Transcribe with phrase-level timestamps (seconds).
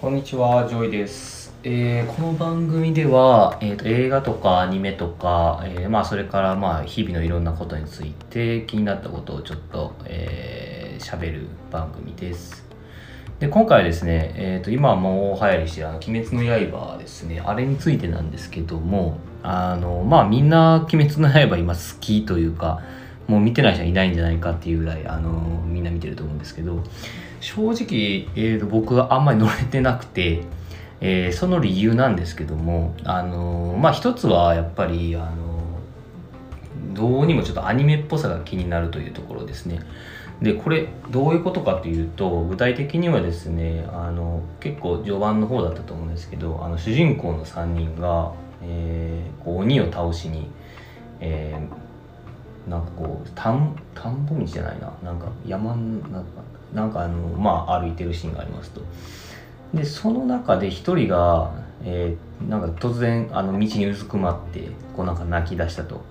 [0.00, 1.52] こんにちは、ジョイです。
[1.64, 12.64] えーこの番組では、えーと映画とかアニメとか、えーまあ、それからまあ日々のいろんなことについて気になったことをちょっとえー喋、る番組です。
[13.40, 22.82] で今回はですね、えー、と今もう流行りしてるあの「鬼滅の刃」ですねあれについてなんですけどもあのまあみんな「鬼滅の刃」今好きというか
[23.28, 26.82] もう見てない人はいないんじゃないかっていうぐらいあのみんな見てると思うんですけど
[27.40, 30.42] 正直、えーと僕はあんまり乗れてなくて、
[31.00, 35.58] えーその理由なんですけどもあのまあ一つはやっぱりあの
[36.94, 39.80] どうにもちょっとアニメっぽさが気になるというところですね。
[40.42, 48.32] でこれどういうことかというと具体的にはですねあの結構序盤の方だったと思うんですけどあの主人公の3人が、
[48.62, 50.48] えーこう鬼を倒しに、
[51.20, 51.87] えー
[52.68, 56.18] なんかこう田ん田んぼ道じゃないななんか山なんか
[56.74, 58.80] なんかあのまあ歩いてるシーンがありますと。
[59.74, 61.52] でその中で一人が、
[61.84, 66.02] えーなんか突然あの道にうずくまってこうなんか泣き出したと。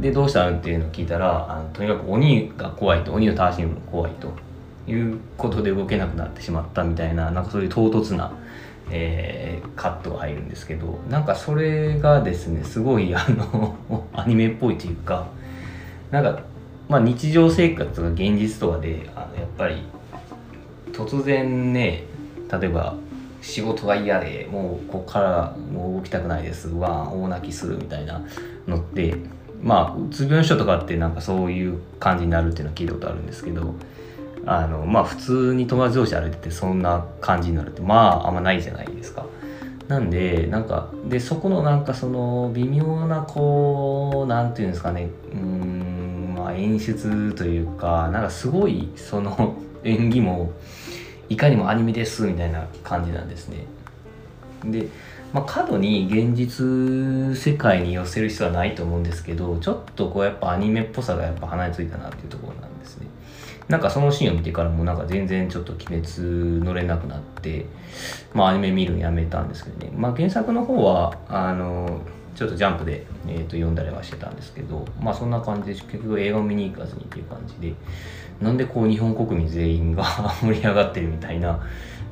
[0.00, 4.32] でどうしたのっていうのを聞いたらあのとにかく鬼が怖いと鬼を倒しにも怖いと
[4.90, 8.32] いうことで動けなくなってしまったみたいななんかそういう唐突な、
[8.90, 13.76] えーカットが入るんですけどなんかそれがですねすごいあの
[14.18, 15.28] アニメっぽいというか
[16.10, 16.42] なんか、
[16.88, 19.82] まあ、日常生活とか現実とかであのやっぱり
[20.92, 22.04] 突然ね
[22.50, 22.96] 例えば
[23.40, 28.22] 仕事が嫌でもうここからもう動きたくないですわ大泣きするみたいな
[28.66, 29.14] のって
[29.62, 33.74] まあうつ病の人とかってなんかそういう感じになるっていうのは聞いたことあるんですけど
[34.46, 39.24] あのまあ普通に友達同士歩いててそんな感じになるってまああんまないじゃないですか。
[39.88, 50.52] なんでなんかでそこのなんかその微妙なこうなんていうんですかねうーんまあ演出というかなんかすごいその演技も
[51.30, 53.64] いかにもアニメですみたいな感じなんですね。
[54.64, 54.88] で、
[55.32, 63.07] まあ、過度に現実世界に寄せる必要はないと思うんですけどちょっとこうやっぱアニメっぽさがやっぱ鼻についたなっていうところなんですね。
[63.68, 67.66] なんかそのシーンを見てからもなんか全然ちょっと鬼滅乗れなくなって、
[68.32, 69.92] まあアニメ見るのやめたんですけどね。
[69.94, 72.00] まあ原作の方は、あの、
[72.34, 77.74] ちょっとジャンプで、えー、と読んだりはしてたんですけど、まあそんな感じで結局映画を見に行かずにっていう感じで、
[78.40, 80.04] なんでこう日本国民全員が
[80.40, 81.60] 盛り上がってるみたいな、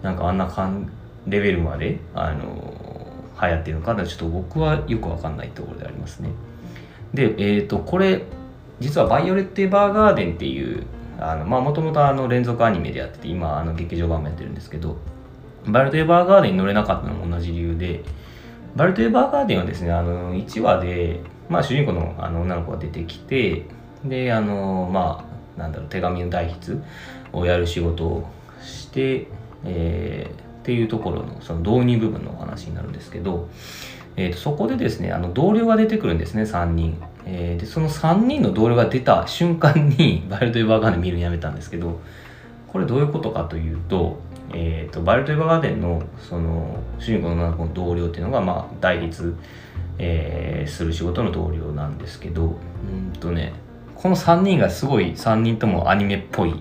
[0.02, 0.90] なんかあんなかん
[1.26, 3.06] レベルまで、あの、
[3.40, 6.30] 流行ってるのかなちょっと僕はよくわかんないところでありますね。
[7.14, 8.22] で、えっ、と、これ、
[8.80, 10.84] 実は「バイオレット・エヴァーガーデン」っていう
[11.44, 14.96] もともと連続アニメでやってて今あの劇場版もやってるんですけど
[15.66, 18.04] バイオレット・エヴァーガーデンに乗れなかったのも同じ理由で
[18.74, 23.64] バイオレット・エヴァーガーデンはですねあの1話で、まあ、主人公のあの女の子が出てきて
[24.04, 25.26] であのま
[25.56, 26.78] あなんだろう手紙の代筆
[27.32, 28.30] をやる仕事を
[28.62, 29.26] して、
[29.64, 33.48] えーっていうところのその導入部分のお話になるんですけど、
[34.16, 36.96] えー、とそこでですねあの同僚が出てくるんですね3人、
[37.26, 42.00] えーでその3人の同僚が出た瞬間に バイオレット・エヴァーガーデン見るのやめたんですけど
[42.68, 44.18] これどういうことかというと,、
[44.52, 49.34] えー、とバイオレット・エヴァーガーデンのその主人公の女の子の同僚っていうのが、まあ、代筆、
[49.98, 53.52] えーする仕事の同僚なんですけどうんとね
[53.94, 56.54] この3人がすごい3人ともアニメっぽい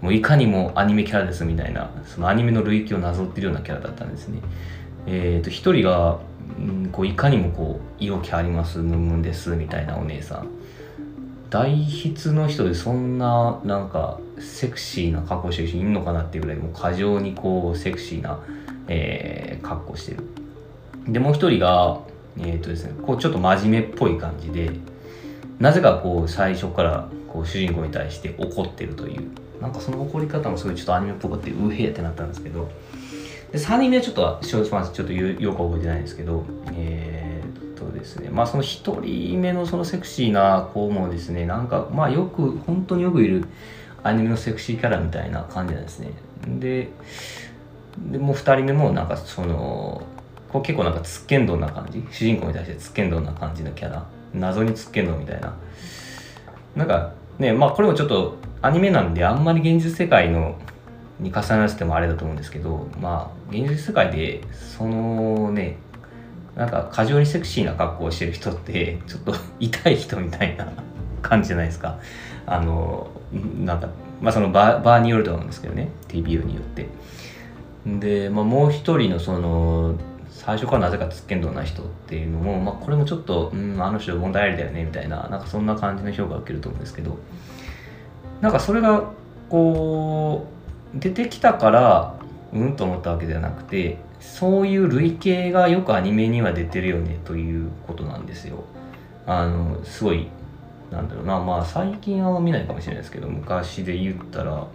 [0.00, 4.40] もういかにもアニメキャラですみたいなそのアニメの類型をなぞってるようなキャラだったんですね。
[5.06, 6.18] えー、と一人が、
[6.58, 10.48] うん、こういかにもこう色気ありますムンムンですみたいなお姉さん
[11.50, 18.40] 代筆の人でそんななんかセクシーな格好してる人いんのかなっていうぐらいもう過剰にこうセクシーな、
[18.88, 20.18] えー格好してる
[21.08, 22.00] でもう一人が
[22.38, 24.70] えっ、とですねこうちょっと真面目っぽい感じで
[25.58, 32.68] なぜかこう最初からこう主人公に対して怒ってるというなんかその怒り方もすごいちょっとアニメっぽくてうへーってなったんですけど
[33.54, 43.44] で3人目はちょっとちょっとちょっとよく覚えてないんですけどえーっとですねまあその1人目のそのセクシーな子もですねなんかまあよく本当によくいる
[44.02, 46.10] アニメのセクシーキャラみたいな感じなんですね。
[46.58, 46.88] で
[48.10, 50.02] でもう2人目もなんかその
[50.52, 52.04] こう結構なんかつっけんどんな感じ？
[52.10, 54.04] 主人公に対してつっけんどんな感じのキャラ？
[54.34, 55.54] 謎につっけんどんみたいな。
[56.74, 60.56] なんかねまあこれもちょっとアニメなんであんまり現実世界の
[61.20, 65.76] に重ならせてもあれだと思うんですけどまあ現実世界でそのね
[66.56, 70.68] なんか過剰にセクシーな格好をしてる人って ちょっと痛い人みたいな
[71.22, 71.98] 感じじゃないですか。
[72.46, 73.08] あの
[73.64, 73.88] なんか
[74.20, 75.88] まあその場場によると思うんですけどね。
[76.08, 76.86] TPU によって。
[77.86, 79.94] で、まあ、もう一人のその
[80.30, 87.18] 最初からなぜかつっけんどんな人っていうのも、まあ、これもちょっと、うん、あの人問題ありだよねみたいななんかそんな感じの評価を受けると思うんですけど。
[88.40, 89.02] なんかそれが
[89.48, 90.53] こう
[90.94, 92.14] 出てきたから
[92.52, 92.76] うん？
[92.76, 98.64] と思ったわけではなくてそういう類型がよくアニメには出てるよねということなんですよ。
[99.26, 100.28] あのすごい
[100.90, 101.40] なんだろうな。
[101.40, 104.66] まあ最近は見ないかもしれないですけど昔で言ったら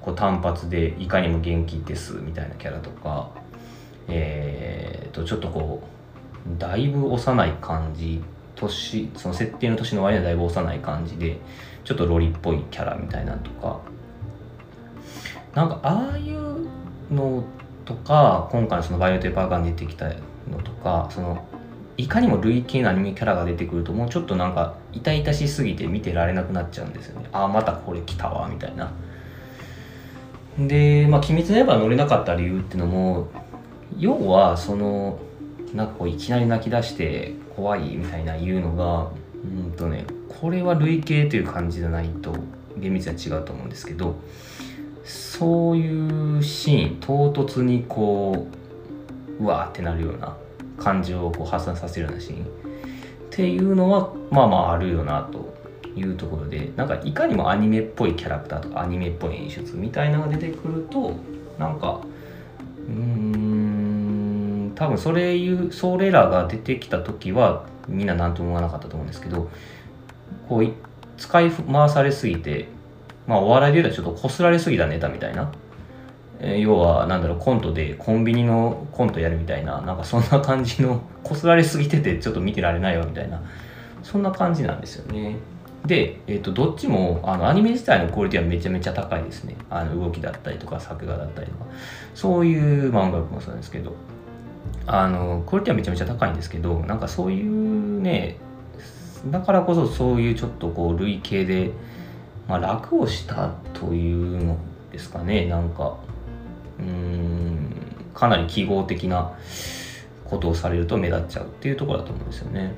[0.00, 3.30] こう単発でいかにも元気ですみたいなキャラとか
[4.08, 8.22] えー、とちょっとこうだいぶ幼い感じ
[8.56, 11.38] 年その設定の年の割にはだいぶ幼い感じで
[11.84, 13.80] ちょっとロリっぽいキャラみたいなとか
[15.54, 16.66] なんかああいう
[17.12, 17.44] の
[17.84, 20.14] とか今回のそのバイオテーパーが出てきたの
[20.62, 21.46] とかその
[21.96, 27.28] いかにも類型のアニメキャラが出てくるともうちょっとなんか痛々しすぎて見てられなくなっちゃうんですよね。
[27.32, 28.92] ああまたこれ来たわみたいな。
[30.58, 33.28] でまあ「鬼滅の刃」乗れなかった理由っていうのも
[33.98, 35.18] 要はその
[35.74, 39.08] なんかこういきなり泣き出して怖いみたいな言うのが
[39.44, 40.04] うんとね
[40.40, 42.34] これは類型という感じじゃないと
[42.78, 44.16] 厳密には違うと思うんですけど
[45.40, 48.46] そういうシーン唐突にこ
[49.38, 50.36] ううわーってなるような
[50.76, 52.48] 感情をこう発散させるようなシーンっ
[53.30, 55.56] ていうのはまあまああるよなと
[55.96, 61.14] いうところでなんかいかにもアニメっぽいキャラクターとかアニメっぽい演出みたいなのが出てくると
[61.58, 62.02] なんか
[62.86, 69.48] うーん多分それいうそれらが出てきた時はみんな何とも思わなかったと思うんですけど
[70.50, 70.70] こう
[71.16, 72.68] 使い回されすぎて
[73.30, 75.52] まあお笑いで言うとちょっとこすられすぎたネタみたいな、
[76.40, 83.40] えー、要はなんだろうコントでコンビニのコントやるみたいななんかそんな感じのこすられすぎててちょっと見てられないわみたいな。
[84.02, 85.36] そんな感じなんですよね。
[85.86, 89.54] で、えー、とどっちもあのアニメ自体のクオリティはめちゃめちゃ高いですね。
[89.70, 91.66] あの動きだったりとか作画だったりとか。
[92.14, 93.94] そういう漫画もそうですけど。
[94.86, 98.38] あのクオリティはめちゃめちゃ高いんですけどなんかそういうね
[99.26, 101.70] だからこそそういうちょっとこう類型で、
[102.50, 104.58] まあ、楽をしたというの
[104.90, 105.96] ですかねなんか
[106.80, 107.72] うん
[108.12, 109.32] かなり記号的な
[110.24, 112.74] ことをされると目立っちゃうっていうところだと思うんですよね。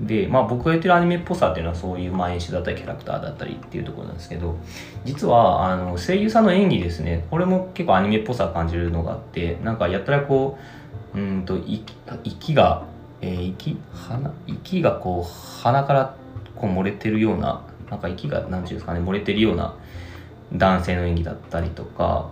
[0.00, 4.56] で、まあ、僕が言ってるアニメっぽさっていうのはそういう、まあ、演出だったりキャラクターだったりっていうところなんですけど
[5.04, 10.56] 実はあの声優さんの演技ですねこれも結構アニメっぽさ感じるのがあってなんかやったらこ
[11.14, 11.58] ううんと
[12.22, 12.84] 息が、
[13.20, 16.14] えー、息鼻息がこう鼻から
[16.54, 19.74] こう漏れてるようななんか息が何て言うんですかね漏れてるような
[20.52, 22.30] 男性の演技だったりとか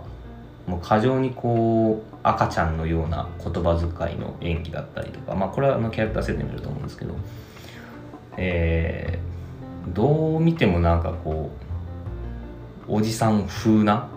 [0.65, 7.15] もう過剰にこう赤ちゃんのような言葉遣いの演技だったりとかまあこれはあのキャラクター設定見ると思うんですけど
[8.37, 11.51] えー、どう見てもなんかこ
[12.87, 14.09] うおじさん風な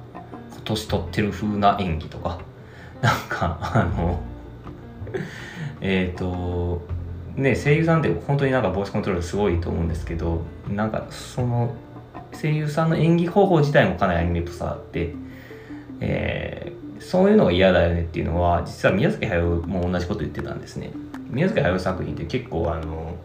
[0.65, 2.41] 年取ってる風な演技とか
[3.01, 4.21] なんかあの
[5.81, 6.83] えっと
[7.37, 11.75] ね声優さんって本当になんかボイスコントロールすごいと思うんですけどなんかその
[12.33, 15.15] 声優さんの演技方法自体もかなりアニメっぽさあって、
[16.01, 20.93] えー、そういうのが嫌だよねっていうのは実は宮崎駿も同じこと言ってたんですね。
[21.29, 23.17] 宮崎駿作品って結構あの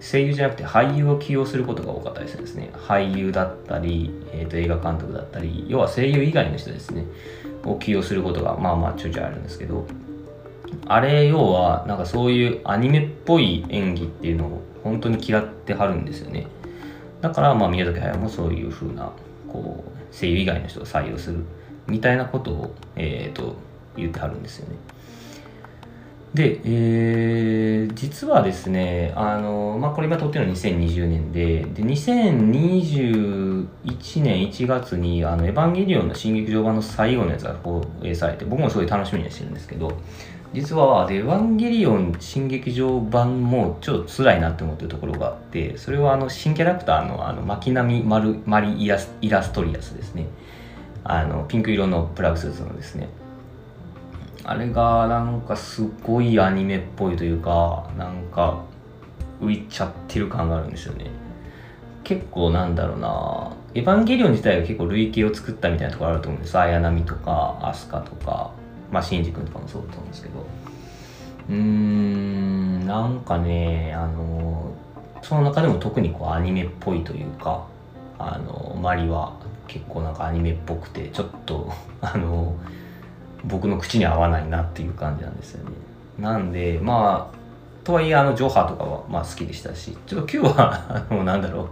[0.00, 2.70] 声優じゃなくて俳優を起用することが多かったりするんですね。
[2.74, 7.04] 俳優だったり、えー、と映画監督だったり要は声優以外の人ですね。
[7.64, 9.86] を起用することがまあまあちょいちょいあるんですけど
[10.86, 16.46] あれ要はなんかそういうアニメっぽい演技っていうのを本当に嫌ってはるんですよね。
[17.20, 19.12] だからまあ宮崎駿もそういう風な
[19.48, 21.44] こう声優以外の人を採用する
[21.86, 23.56] みたいなことを、えー、と
[23.96, 24.76] 言ってはるんですよね。
[26.34, 33.66] で、えー、実はですね、あの、まあ、これ今撮ってるのは2020年で、で、2021
[34.22, 39.90] 年1月に、あの、エヴァンゲリオンの新劇場版の最後のやつが放映されて、僕もすごい楽しみにしてるんですけど、
[40.52, 50.26] 実は、エヴァンゲリオン新劇場版もちょっと辛いなって思ってるところがあって、それはあの、新キャラクターの、あの、巻波マルマリイラスイラストリアスですね。
[51.04, 53.08] あの、ピンク色のプラグスーツのですね。
[54.44, 58.64] あれがなんかすごいアニメっぽいというかなんか
[59.40, 61.06] 浮いちゃってる感があるんですよね
[62.04, 68.50] 結構なんだろうなエヴァンゲリオン自体が結構類型を作ったみたいなところあると思うんです綾波とか飛鳥とか
[68.90, 70.46] まあシンジ君とかもそうだと思うんですけど。
[71.48, 74.72] うんなんかねあの
[75.22, 77.66] その中でも特にこうアニメっぽいというか
[78.18, 79.34] あのマリは
[79.66, 82.54] 結構なんかアニメっぽくてちょっと あの
[83.44, 85.72] 僕の口に合わないなっていう感じなんですよね。
[86.18, 87.36] なんでまあ
[87.84, 91.66] とはいえあのジョハとかはまあ好きでしたしちょっと Q は あのなんだろう。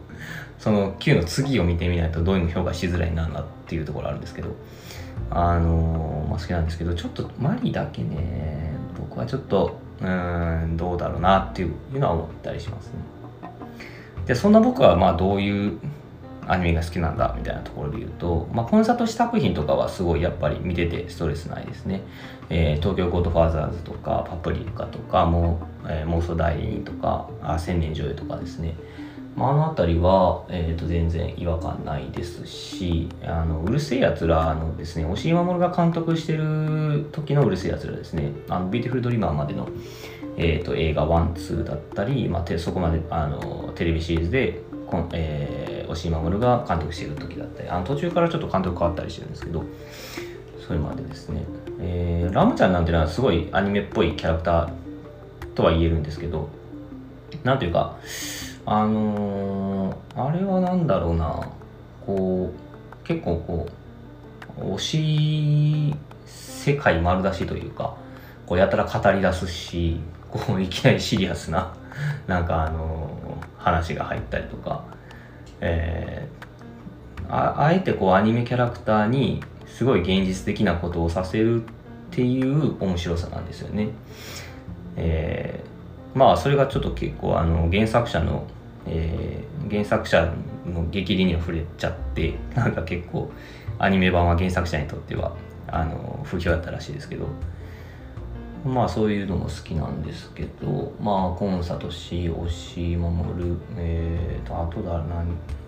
[0.58, 3.28] その Q の次を見てみないとどういうの評価しづらいなっ
[3.68, 4.48] ていうところあるんですけど。
[5.30, 12.92] あのまあ好きなんですけどちょっとマリだけね僕はちょっとうんどうだろうなっていうのは思ったりしますね
[14.26, 15.78] でそんな僕はまあどういう
[16.48, 22.02] アニメが好きなんだみたいなところで言うと、まあ、コンサート作品とかはすごいやっぱり見ててストレスないですね。
[22.48, 28.74] えー、東京ゴッドファーザーズとかパプリカとかも、えー、妄想代理人とかあ千年女優とかですね。
[29.38, 38.32] まあ、あの辺りは、えー、と全然違和感ないですしあのうる星やつらのですね押井守が監督してる時のうる星やつらですね。
[38.48, 39.68] あのビューティフルドリーマーまでの、
[40.36, 47.68] えー、と映画1、2だったり、まあ、そこまであのテレビシリーズでこん、えー、押井守が監督している時だったり。
[47.68, 49.64] あの途中からちょっと監督変わったりしてるんですけど
[50.66, 51.44] それまでですね、
[51.78, 56.48] えー、ラムちゃんなんていうのはすごいアニメっぽいキャラクターとは言えるんですけど
[57.44, 57.96] なんというか
[58.70, 61.48] あのー、あれは何だろうな
[62.04, 63.66] こう結構こ
[64.58, 65.94] う推し
[66.26, 67.96] 世界丸出しというか
[68.44, 69.98] こうやたら語り出すし
[70.30, 71.72] こういきなりシリアスな
[72.28, 74.84] なんかあのー、話が入ったりとか、
[75.62, 81.66] えー、ああえてこうアニメキャラクターにすごい現実的なことをさせるっ
[82.10, 83.88] ていう面白さなんですよね。
[84.96, 85.64] え、
[86.14, 88.46] まあそれがちょっと結構あの原作者の
[88.90, 90.32] えー、原作者
[90.66, 93.30] の激励には触れちゃって なんか結構
[93.78, 95.32] アニメ版は原作者にとっては
[95.68, 97.26] あの不評だったらしいですけど
[98.64, 105.00] まあそういうのも好きなんですけどまあコンサトシ押し守るえーとあとだ何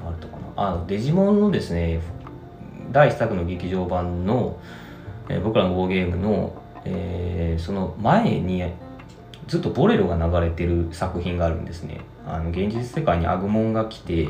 [0.05, 0.81] あるとかな。
[0.81, 2.01] あデジモンのですね
[2.91, 4.59] 第1作の劇場版の、
[5.29, 6.53] えー、僕らのウォーゲームの、
[6.85, 8.65] えー、その前に
[9.51, 12.03] ずっとボレロが流れてる作品があるんですね。
[12.25, 14.29] あの現実世界にアグモンが来て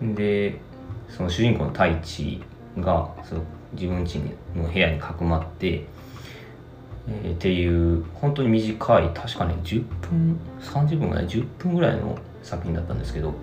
[0.00, 0.58] で
[1.10, 2.42] その主人公の太一
[2.78, 3.42] がその
[3.74, 4.18] 自分家
[4.56, 5.84] の部屋にかくまって、
[7.06, 13.34] えー、っていう本当に短い確かね10分30分ぐらい10分ぐらいの作品だったんですけど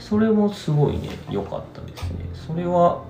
[0.00, 2.28] それもすごいね良かったですね。
[2.34, 3.04] それは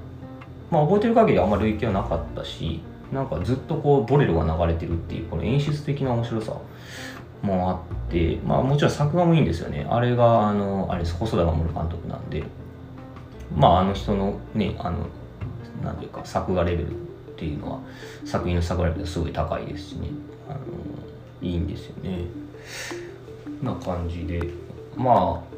[0.71, 2.83] まあ覚えてる限りあんまり累計はなかったし
[3.13, 6.57] なんかずっとこうボレロが流れてるっていうこの演出的な面白さ
[7.43, 9.87] もあってまあもちろん作画もいいんですよね。
[9.91, 12.43] あれがあのあれ細田守監督なんで
[13.55, 15.07] まああの人のねあの
[15.85, 16.95] なんていうか作画レベルっ
[17.37, 17.81] ていうのは
[18.25, 20.09] 作品の作画レベルがすごい高いですしね。
[20.49, 20.59] あの
[21.43, 22.25] いいんですよね。
[23.63, 24.41] な感じで。
[24.97, 25.53] まあ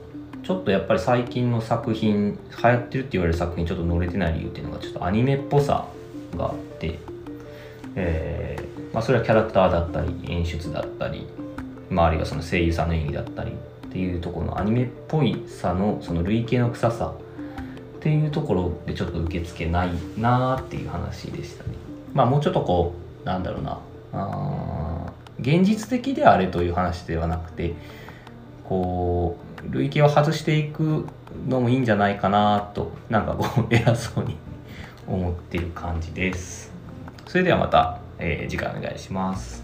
[0.45, 5.87] ちょっとやっぱり最近の作品流行ってるって言われる作品ちょっと乗れてない理由っていうのがちょっとアニメっぽさ
[6.37, 7.14] があって。
[7.97, 11.27] えー、まあ、それはキャラクターだったり演出だったり、
[11.91, 17.15] まあ、あるいはその声優さんの演技だったりっていうところのアニメっぽいさのその類型の臭さ
[17.97, 21.71] っていうところでちょっと受け付けないなーっていう話でしたね。
[22.13, 23.81] まあもうちょっとこうなんだろうな
[24.13, 27.75] あ現実的であれという話ではなくて
[28.65, 31.07] こう類型を外していく
[31.49, 34.37] のもいいんじゃないかなとなんかこう偉そうに
[35.07, 36.74] 思ってる感じです。
[37.27, 39.64] それではまた、えー、次回お願いします。